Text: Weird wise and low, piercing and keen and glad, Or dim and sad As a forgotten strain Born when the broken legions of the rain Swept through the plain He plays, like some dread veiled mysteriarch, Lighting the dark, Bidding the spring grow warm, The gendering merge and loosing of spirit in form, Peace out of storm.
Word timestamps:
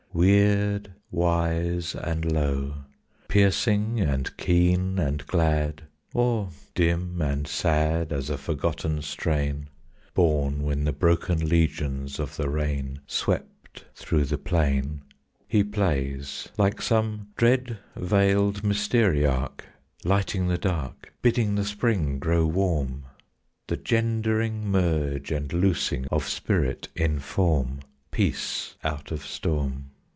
Weird 0.13 0.91
wise 1.09 1.95
and 1.95 2.29
low, 2.29 2.83
piercing 3.29 4.01
and 4.01 4.35
keen 4.35 4.99
and 4.99 5.25
glad, 5.25 5.83
Or 6.13 6.49
dim 6.75 7.21
and 7.21 7.47
sad 7.47 8.11
As 8.11 8.29
a 8.29 8.37
forgotten 8.37 9.03
strain 9.03 9.69
Born 10.13 10.63
when 10.63 10.83
the 10.83 10.91
broken 10.91 11.47
legions 11.47 12.19
of 12.19 12.35
the 12.35 12.49
rain 12.49 12.99
Swept 13.07 13.85
through 13.95 14.25
the 14.25 14.37
plain 14.37 15.03
He 15.47 15.63
plays, 15.63 16.49
like 16.57 16.81
some 16.81 17.29
dread 17.37 17.77
veiled 17.95 18.65
mysteriarch, 18.65 19.63
Lighting 20.03 20.49
the 20.49 20.57
dark, 20.57 21.13
Bidding 21.21 21.55
the 21.55 21.63
spring 21.63 22.19
grow 22.19 22.45
warm, 22.45 23.05
The 23.67 23.77
gendering 23.77 24.69
merge 24.69 25.31
and 25.31 25.53
loosing 25.53 26.05
of 26.11 26.27
spirit 26.27 26.89
in 26.97 27.19
form, 27.19 27.79
Peace 28.11 28.75
out 28.83 29.11
of 29.13 29.25
storm. 29.25 29.85